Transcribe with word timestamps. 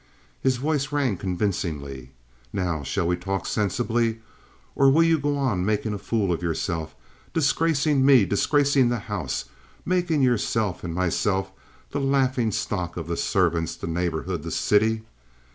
His 0.41 0.57
voice 0.57 0.91
rang 0.91 1.15
convincingly. 1.17 2.09
"Now, 2.51 2.81
shall 2.81 3.05
we 3.05 3.15
talk 3.15 3.45
sensibly, 3.45 4.17
or 4.73 4.89
will 4.89 5.03
you 5.03 5.19
go 5.19 5.37
on 5.37 5.63
making 5.63 5.93
a 5.93 5.99
fool 5.99 6.33
of 6.33 6.41
yourself—disgracing 6.41 8.03
me, 8.03 8.25
disgracing 8.25 8.89
the 8.89 8.97
house, 8.97 9.45
making 9.85 10.23
yourself 10.23 10.83
and 10.83 10.95
myself 10.95 11.51
the 11.91 11.99
laughing 11.99 12.51
stock 12.51 12.97
of 12.97 13.05
the 13.07 13.15
servants, 13.15 13.75
the 13.75 13.85
neighborhood, 13.85 14.41
the 14.41 14.49
city? 14.49 15.03